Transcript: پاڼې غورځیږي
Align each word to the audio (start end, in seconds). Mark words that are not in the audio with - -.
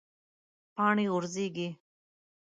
پاڼې 0.75 1.05
غورځیږي 1.13 1.67